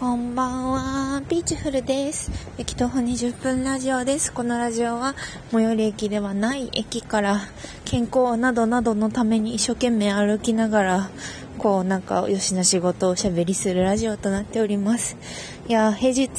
[0.00, 1.22] こんばんは。
[1.28, 2.30] ピーチフルです。
[2.56, 4.32] 駅徒歩20分ラジオです。
[4.32, 5.14] このラジオは、
[5.52, 7.42] 最寄り駅ではない駅から
[7.84, 11.10] 健康などなどのために一生懸命歩きながら、
[11.58, 15.18] こうなんかよしな仕事をしゃべりするラジオとなっております。
[15.68, 16.30] いや、平日、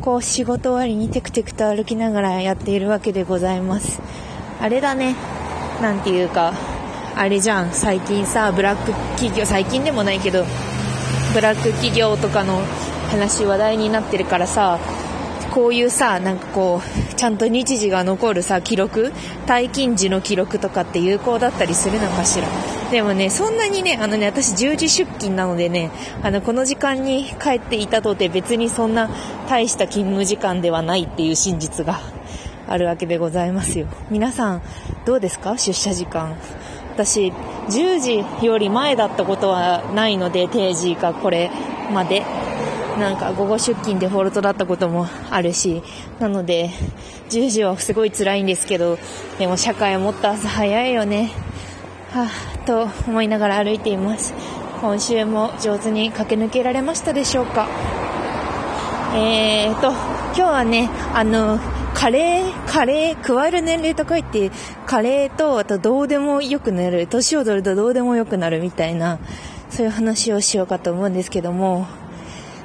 [0.00, 4.00] こう仕事終わりにテクテクと歩きながらやっているわけでございます。
[4.62, 5.14] あれだね。
[5.82, 6.54] なんていうか、
[7.16, 7.72] あれじゃん。
[7.72, 10.46] 最近さ、ブラック企業、最近でもないけど、
[11.32, 12.62] ブラック企業とかの
[13.10, 14.78] 話話題になってるからさ
[15.50, 19.12] こういうさなんかこうちゃんと日時が残るさ記録
[19.46, 22.48] 退勤時の記録とかって有効だったりするのかしら。
[22.90, 25.90] でもねそんなにねあのね私10時出勤なのでね
[26.22, 29.10] あのこの時間に帰っていたとて別にそんな
[29.48, 32.00] 大した勤務時間ではないっていう真実が
[32.68, 33.86] あるわけでございますよ。
[34.10, 34.62] 皆さん
[35.06, 35.56] どうですか？
[35.56, 36.36] 出社時間。
[36.94, 37.32] 私
[37.68, 37.98] 10
[38.40, 41.50] 時より前だったことはないので定時がこれ
[41.92, 42.22] まで。
[42.92, 45.82] なんか午後出勤デフォルトだったこともあるし
[46.20, 46.68] なので
[47.30, 48.98] 10時はすごい辛いんですけど
[49.38, 51.30] でも社会を持った朝早いよね。
[52.10, 54.34] はあと思いながら歩いています。
[54.82, 57.66] 今週も上手に駆け抜けられましたでしょうか？
[59.14, 61.58] えーと今日はねあの
[61.94, 64.50] カレー、カレー、加える年齢と書いて、
[64.86, 69.18] カレーと、あとどうでもよくなる、年を取るとどうでもよくなるみたいな、
[69.70, 71.86] そういう話をしようかと思うんですけども、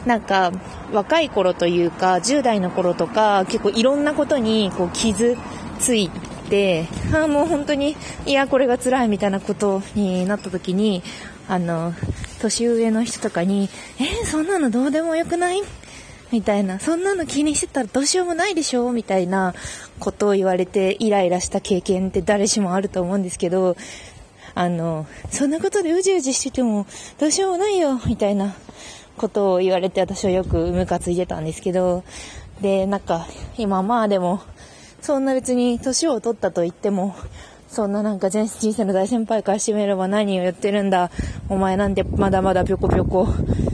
[0.06, 0.52] なんか、
[0.92, 5.38] 若い頃というか、10代の頃とか、結構いろんなことにこう傷
[5.80, 6.10] つい
[6.50, 11.04] て、ああ、もう本当に、いや、これが辛いみたいなことになった時に、
[11.50, 11.94] あの、
[12.40, 13.70] 年上の人とかに、
[14.00, 15.62] えー、そんなのどうでもよくない？
[16.32, 18.92] みたいな、そんなの気にしてたらどうしようもないでしょ？
[18.92, 19.54] みたいな
[20.00, 23.78] ことを言われてイライラした経験って誰しもあると思うんですけど、
[24.54, 26.86] あの、そんなことでうじうじしてても
[27.20, 28.56] どうしようもないよみたいな
[29.16, 32.04] ことを言われて私はよくムカついてたんですけど、
[32.62, 34.42] で、なんか今まあでも、
[35.02, 37.16] そんな別に年を取ったと言っても、
[37.70, 41.12] そんななんか人生の大先輩からしてみれば何を言ってるんだ。
[41.50, 43.28] お前なんてまだまだぴょこぴょこ、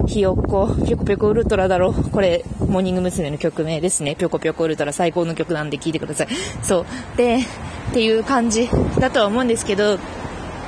[0.08, 1.94] ひよっこ、ぴょこぴょこウルトラだろ。
[1.94, 3.30] これ、モーニング娘。
[3.30, 4.16] の曲名ですね。
[4.16, 6.28] ぴょこぴょこウルトラ最高の曲なんで聴いてください。
[6.62, 6.86] そう。
[7.18, 9.98] で、っていう感じだとは思うんですけど、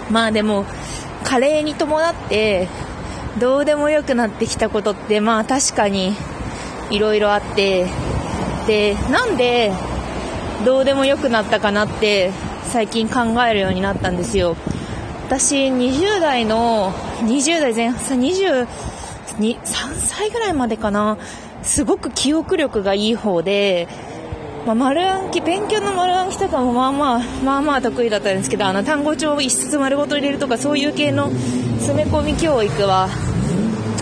[0.09, 0.65] まあでも、
[1.23, 2.67] 加齢に伴って、
[3.39, 6.13] どうでもよくなってきたことって、まあ確かに、
[6.91, 7.87] いろいろあって、
[8.67, 9.71] で、なんで、
[10.63, 12.31] どうでもよくなったかなって
[12.71, 14.55] 最近考えるようになったんですよ。
[15.27, 18.67] 私20代の20代前半23
[19.97, 21.17] 歳ぐらいまでかな。
[21.65, 23.87] すごく記憶力がいい方で、
[24.65, 33.09] まあ、丸暗記勉強の丸暗記とかもまあまあまあまあ得意だったんですけどあの単語帳を一冊丸ごと入れるとかそういう系の詰め込み教育は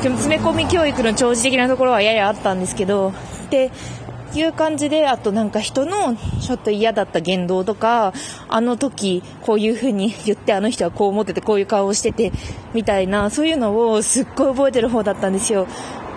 [0.04, 3.14] 詰め込み教育の長寿的なところはややあったんですけど
[3.50, 3.72] で
[4.40, 8.14] いう感じで、あとなんか人のちょっと嫌だった言動とか、
[8.48, 12.32] あの時こういう風に 言ってあの人はこう思っててこういう顔をしてて、
[12.74, 15.68] みたいな、そういうのをすっごい覚えてる方だったんですよ。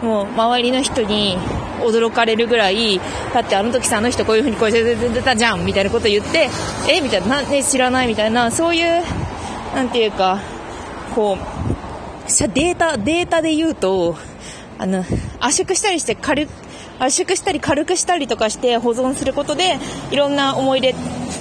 [0.02, 1.38] もう周りの人に
[1.80, 3.00] 驚かれるぐらい、
[3.32, 6.50] だってあの時さ、あの人こういう風にこうしてたじゃんみたいなこと言って、
[6.88, 9.02] えみたいな、なんで知らないみたいな、そういう、
[9.74, 10.38] なんていうか、
[11.14, 11.56] こう、
[12.26, 14.16] データ、データで言うと、
[14.78, 15.04] あの、
[15.40, 16.48] 圧縮したりして軽
[16.98, 19.78] 圧縮したり軽くしたりとかして保存することで
[20.10, 20.94] いろんな思い出っ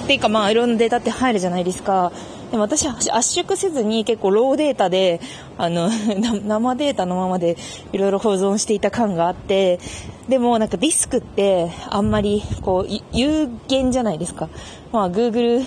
[0.06, 2.12] ていうかまあいろんなデータって入るじゃないですか。
[2.50, 5.20] でも私は圧縮せずに結構ローデータで、
[5.58, 5.90] あの、
[6.46, 7.56] 生データのままで
[7.92, 9.80] いろいろ保存していた感があって、
[10.28, 14.48] でもなんかディスクってあんまりこう有限じゃないですか。
[14.92, 15.64] まあ Google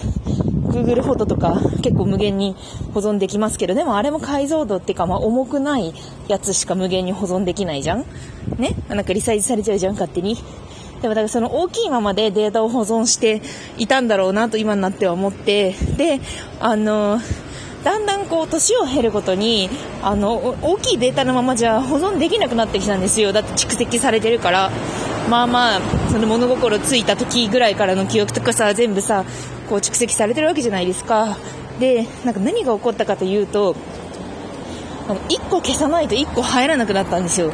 [0.70, 2.56] Google フォトとか結構無限に
[2.94, 5.94] 保存できますけど、でもあれも解像度っていうか、まあ重くない
[6.28, 8.06] やつしか無限に保存できないじゃん。
[8.58, 8.76] ね？
[8.88, 10.38] なんかリサイズされちゃうじゃん、勝手に。
[11.02, 13.42] でもだからその大きいままでデータを保存して
[13.78, 16.20] いたんだろうなと今になっては思って、で、
[16.60, 17.20] あの、
[17.84, 19.70] だんだんこう年を経るごとに
[20.04, 23.32] あの大きいデータのままじゃ保存できなくなってきたんですよ。
[23.32, 24.70] だって蓄積されてるから。
[25.30, 29.24] まあまあその物心ついた時ぐらいからの記憶とかさ全部さ
[29.70, 31.38] こう蓄積されてるわけじゃないですか。
[31.80, 33.76] で、なんか何が起こったかというと、
[35.08, 37.54] あの、1個消さないと1個入らなくなったんですよ。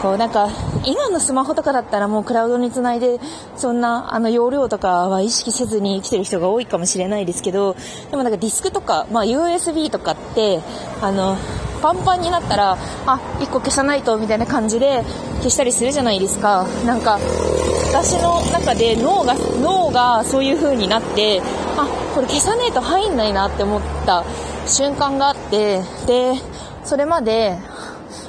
[0.00, 0.50] こうなんか、
[0.84, 3.18] 今のスマホとかだったらもうクラウドにつないで、
[3.56, 7.74] そんなあの容量とかは意識せずに生きてる人が多いかもしれないですけど、
[8.10, 10.60] でもなんかディスクとか、まあ USB とかって、
[11.00, 11.36] あの、
[11.80, 15.02] パンパンになったら、あ、1個消さないとみたいな感じで
[15.38, 16.66] 消したりするじゃないですか。
[16.84, 17.18] なんか、
[17.94, 21.40] 私の中で脳が、脳がそういう風になって、
[21.76, 24.24] あ、これ消さねえと入んないなって思った
[24.66, 26.32] 瞬間があって、で、
[26.84, 27.56] それまで、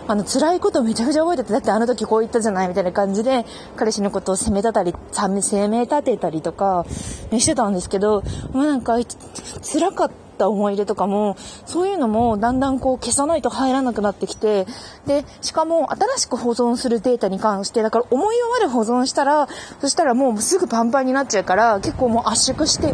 [0.07, 3.43] あの、辛いことめちゃくちゃ覚えてて、だってあの時こう言ったじゃないみたいな感じで、
[3.75, 4.93] 彼氏のことを責めたたり、
[5.41, 6.85] 責め立てたりとか、
[7.35, 8.21] してたんですけど、
[8.53, 8.99] まあなんか、
[9.63, 11.35] 辛かった思い出とかも、
[11.65, 14.67] そういうのもだんだんこう消さないと入らなくなってきて、
[15.05, 19.47] で、しかも新しく保存するデータに関して、だから思い出まで保存したら、
[19.81, 22.93] そしたらもうすぐパンパンになっちゃうから、結構もう圧縮して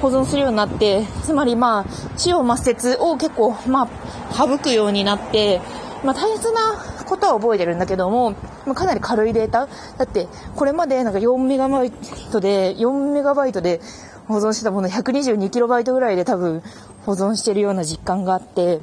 [0.00, 3.88] 保存するようになって、つまりまあ、死を抹殺を結構、ま
[4.30, 5.60] あ、省くようになって、
[6.04, 8.34] まあ、大切なことは覚えてるんだけども、
[8.66, 9.68] まあ、かなり軽いデータ？
[9.98, 11.90] だって、これまでなんか4メガバイ
[12.30, 13.80] トで、4メガバイトで
[14.28, 16.62] 保存してたもの122キロバイトぐらいで多分
[17.04, 18.80] 保存してるような実感があって、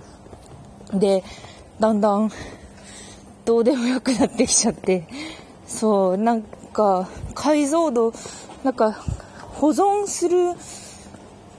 [0.93, 1.23] で、
[1.79, 2.31] だんだん
[3.45, 5.07] どうでもよくなってきちゃって、
[5.65, 8.13] そう、なんか解像度、
[8.63, 8.91] なんか
[9.53, 10.55] 保存する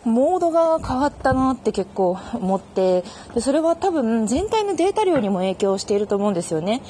[0.04, 6.80] モードが変わったなって結構思ってでそれは多分全体のデータ量にも影響していると思うんですよね。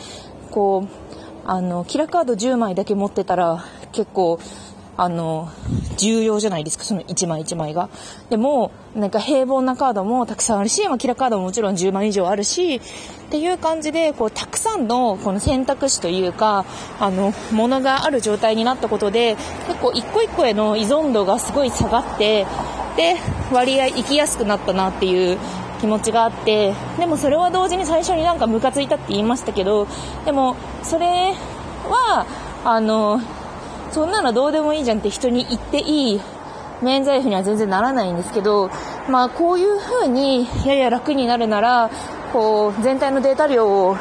[0.53, 1.20] こう
[1.51, 4.39] あのキラカード10枚だけ持ってたら結構
[4.97, 5.51] あの
[5.97, 7.89] 重要じゃないですかその1枚1枚が。
[8.29, 12.81] でもなんか平凡なカードもたくさんあるし、まあ、キラカードももちろん10枚以上あるしっ
[13.31, 16.67] ていう感じでこうたくさんのこの選択肢というか
[17.01, 19.35] あのものがある状態になったことで
[19.67, 22.47] 結構一個一個への依存度がすごい下がって
[22.97, 23.17] で
[23.53, 25.39] 割合生きやすくなったなっていう
[25.81, 29.87] 気持ちがあってでもそれは同時に最初になんかムカついたって言いましたけど
[30.25, 31.35] でもそれ
[31.85, 32.27] は
[32.65, 33.21] あの
[33.91, 36.21] そんなのどうでもいいじゃんって人に言っていい
[36.83, 38.71] 免罪符には全然ならないんですけど
[39.09, 41.91] まあこういう風にやや楽になるなら
[42.33, 43.97] こう全体のデータ量を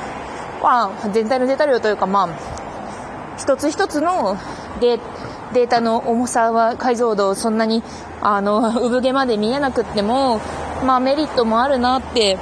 [0.61, 4.37] まあ全体のデータ量というかまあ一つ一つの
[4.81, 7.83] データの重さは解像度そんなに
[8.21, 10.41] あの、産毛まで見えなくっても、
[10.85, 12.37] まあメリットもあるなって、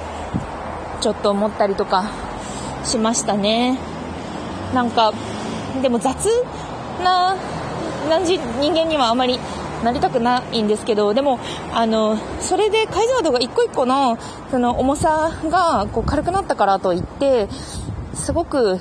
[1.01, 2.05] ちょっと思ったりとか
[2.83, 3.77] しましたね。
[4.73, 5.13] なんか、
[5.81, 6.27] でも雑
[7.03, 7.35] な
[8.09, 9.39] 感じ、人間にはあまり
[9.83, 11.39] なりたくないんですけど、でも、
[11.73, 14.17] あの、それで解像度が一個一個の、
[14.49, 17.47] その重さがこう軽くなったからといって、
[18.13, 18.79] すごく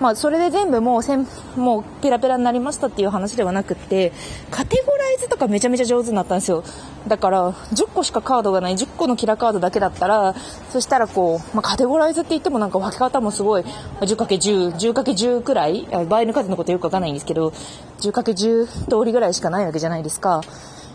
[0.00, 1.26] まあ、それで全部もうせん、
[1.56, 4.12] もうペラペラになりましたっていう話ではなくって、
[4.50, 6.64] カテゴライズとかめちゃめちゃ上手になったんですよ。
[7.06, 10.34] だから、10個しかカードがない、10個のキラカードだけだったら、
[10.70, 13.64] そしたらこう、まあ、カテゴライズって言ってもなんか分け方もすごい、
[14.00, 17.52] 10×10、10×10 くらい、倍の数のことよくわかんないんですけど、
[18.00, 20.42] 10×10 通りぐらいしかないわけじゃないですか。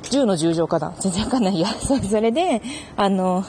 [0.10, 1.68] 10の10乗かな全然わかんないや。
[1.70, 2.62] それで、
[2.96, 3.44] あの、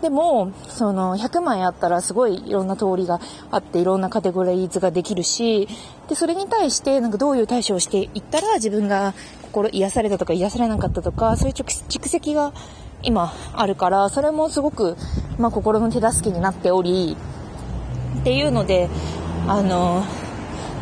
[0.00, 3.20] でも、その、100枚あったらすごいいろんな通りが
[3.50, 5.68] あって、いろんなカテゴリーズができるし、
[6.08, 12.52] で、それに対して、なんかどういう対処をしていったら自分が心癒されたとか癒されなかったとか、そういう蓄積が
[13.02, 14.96] 今あるから、それもすごく、
[15.38, 17.16] まあ、心の手助けになっており、
[18.20, 18.88] っていうので、
[19.46, 20.04] あの、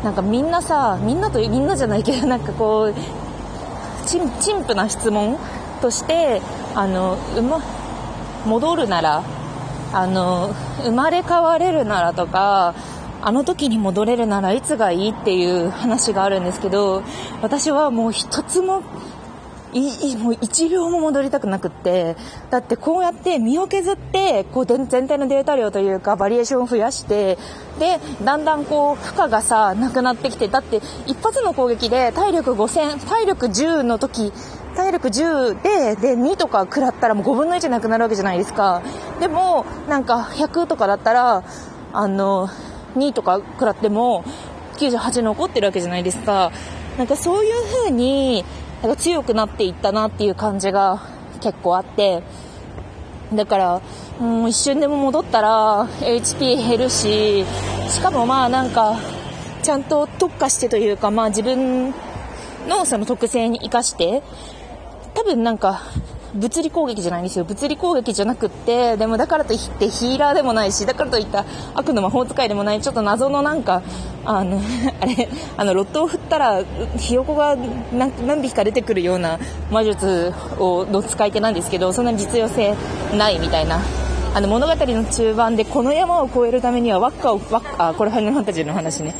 [0.03, 2.93] なんかみんなさ、みんなとみんなじゃないけど、なんかこう、
[4.05, 5.37] 陳腐な質問
[5.81, 6.41] として
[6.75, 7.61] あの、ま、
[8.45, 9.23] 戻るなら
[9.93, 10.53] あの
[10.83, 12.73] 生まれ変われるならとか
[13.21, 17.03] あの時に戻れるならいつがいいっていう話があるんですけど
[17.41, 18.81] 私はもう一つも
[19.73, 22.15] いもう1秒も戻りたくなくって。
[22.49, 27.37] だってこうやって身を削ってこう全体のデータ量というかバリエーションを増やして
[27.79, 34.33] でだんだんこう負荷がさなくなってきてだって一発の攻撃で体力5000体力10の時
[34.75, 38.81] 体力10でで2とか食らったらもう5分の1なくなるわけじゃないですか。
[39.19, 41.43] でもなんか100とかだったら
[41.93, 42.49] あの
[42.95, 44.23] 2とか食らっても
[44.77, 46.51] 98残ってるわけじゃないですか。
[46.97, 48.43] なんかそういう風に
[48.81, 51.01] なんか強くなっていったなっていう感じが
[51.41, 52.23] 結構あって、
[53.33, 53.81] だから、
[54.19, 57.45] もう一瞬でも戻ったら HP 減るし、
[57.89, 58.95] しかもまあなんか、
[59.61, 61.93] ちゃんと特化してというか、まあ自分
[62.67, 64.23] のその特性に活かして、
[65.13, 65.81] 多分なんか、
[66.35, 67.45] 物理攻撃じゃないんですよ。
[67.45, 71.45] 物理攻撃じゃなくって、でもだからといってヒーラーでもないし、だからといった
[71.75, 73.81] 悪の魔法使いでもない、ちょっと謎のなんか、
[74.23, 74.61] あの、
[75.01, 76.61] あれ、あの、ロットを振ったら、
[76.97, 77.57] ひよこが
[77.91, 79.39] 何何匹か出てくるような
[79.71, 82.75] 魔術を、の使い手なんですけど、そんな実用性
[83.13, 83.81] ないみたいな。
[84.33, 89.15] あの、物語の中盤でこの山を越えるためには輪っかを、輪っか、あ、これファイナルファンタジーの話ね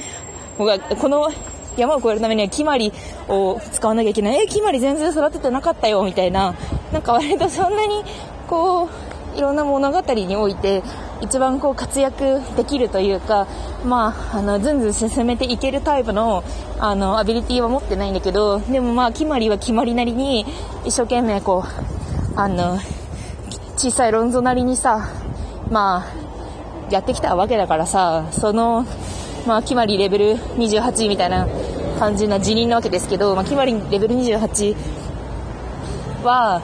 [0.57, 0.79] 僕は。
[0.79, 1.29] この
[1.77, 2.93] 山を越えるためには決まり
[3.27, 4.43] を使わなきゃいけない。
[4.43, 6.55] え、決まり全然育ててなかったよ、みたいな。
[6.91, 8.03] なんか割とそんなに、
[8.47, 8.89] こう、
[9.37, 10.83] いろんな物語において、
[11.21, 13.47] 一番こう活躍できるというか、
[13.85, 16.43] まあ、あの、ずんずん進めていけるタイプの、
[16.79, 20.45] あの、アビリティは持ってないんだけど、でもまあ、決まりは決まりなりに、
[20.83, 22.79] 一生懸命こう、あの、
[23.77, 25.09] 小さいロンゾなりにさ、
[25.69, 26.21] まあ、
[26.91, 28.85] やってきたわけだからさ、その、
[29.47, 31.47] まあ、決まりレベル28みたいな
[31.99, 34.75] 感じな辞任なわけですけど、まあ、決まりレベル28
[36.23, 36.61] は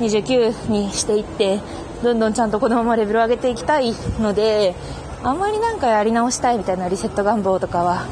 [0.00, 1.60] 29にしていって、
[2.02, 4.74] どんどんちゃんとこのままレベルを上げていきたいので、
[5.22, 8.06] あんまりなんかやり直したいみたいなリセット願望とかは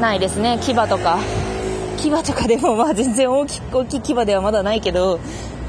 [0.00, 0.58] ないですね。
[0.62, 1.18] 牙とか。
[1.96, 5.18] 牙とかでもまあ全然大き大きい牙ではまだないけど、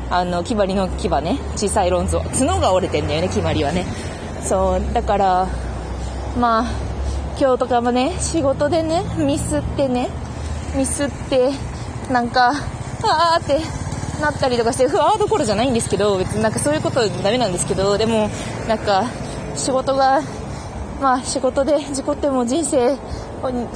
[0.09, 3.85] あの、決まりの牙ね、小さいロンズは角が折れてんだよね、決まりはね。
[4.43, 5.47] そう、だから、
[6.39, 6.65] まあ、
[7.39, 10.09] 今日とかもね、仕事でね、ミスってね、
[10.75, 11.51] ミスって、
[12.11, 12.53] なんか、
[13.03, 13.86] あーって
[14.21, 18.29] なったりとかして、ふわーどころじゃないんですけど、別になんかそういうことダメなんですけど、でも、
[18.67, 19.05] なんか、
[19.55, 20.21] 仕事が、
[21.01, 22.97] まあ仕事で事故っても人生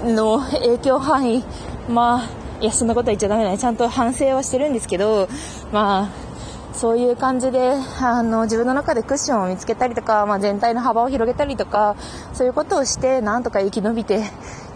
[0.04, 1.44] の影響範囲、
[1.90, 2.30] まあ、
[2.62, 3.58] いや、そんなことは言っちゃダメだね。
[3.58, 5.28] ちゃんと反省はしてるんですけど、
[5.72, 6.32] まあ、
[6.74, 11.96] そういう感じで、あの、自分の中でクッションを見つけたりとか、まあ、全体の幅を広げたりとか、
[12.34, 14.24] そういうことをして、なんとか生き延びて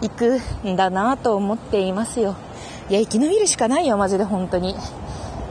[0.02, 2.36] いくんだなと思っていますよ。
[2.88, 4.76] いや、生き延びるしかないよ、マジで、本当に。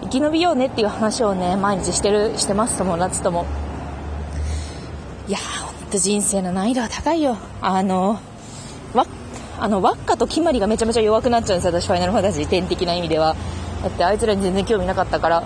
[0.03, 3.45] 生き延びようねっていう話をね、毎日してる、してます、友達とも。
[5.27, 7.37] いやー、ほんと人生の難易度は高いよ。
[7.61, 8.19] あの
[8.93, 9.05] わ、
[9.59, 13.35] あの、ワッカとキマリがめちゃめちゃ弱くなっちゃうんですよ、私、ファイナルファンタジー点的な意味では。
[13.81, 15.43] だってあいつらに全然興味なかったから。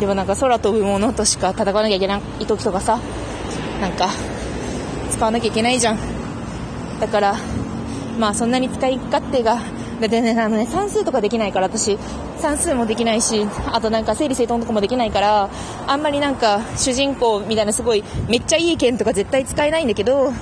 [0.00, 2.98] でもなんか空飛ぶものとしか戦わなきゃいけない時とかさ、
[3.80, 4.08] なんか、
[5.10, 5.98] 使わなきゃいけないじゃん。
[7.00, 7.36] だから、
[8.18, 9.58] まあそんなに使い勝手が、
[10.00, 11.98] だってね、あのね、算数とかできないから私、
[12.38, 15.48] 算数もできないし、あとなんか整理整頓とかもできないから、
[15.86, 20.32] あんまりなんか主人公みたいなすごいめっちゃいい剣とか絶対使えないんだけど、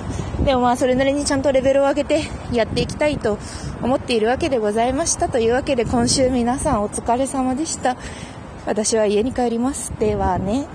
[0.43, 3.37] でもまあそれなりにちゃんとレベルを上げてやっていきたいと
[3.81, 7.95] 思っているわけでございましたというわけで今週皆さんお疲れ様でした。
[8.65, 9.93] 私は家に帰ります。
[9.99, 10.65] ではね。